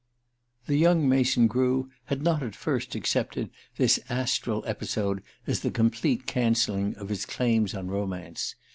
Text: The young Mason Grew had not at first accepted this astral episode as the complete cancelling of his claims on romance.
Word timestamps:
The 0.65 0.77
young 0.77 1.07
Mason 1.07 1.45
Grew 1.45 1.91
had 2.05 2.23
not 2.23 2.41
at 2.41 2.55
first 2.55 2.95
accepted 2.95 3.51
this 3.77 3.99
astral 4.09 4.63
episode 4.65 5.21
as 5.45 5.59
the 5.59 5.69
complete 5.69 6.25
cancelling 6.25 6.95
of 6.95 7.09
his 7.09 7.23
claims 7.23 7.75
on 7.75 7.85
romance. 7.87 8.55